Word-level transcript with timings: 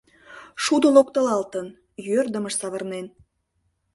Шудо 0.63 0.87
локтылалтын, 0.95 1.67
йӧрдымыш 2.07 2.53
савырнен. 2.59 3.05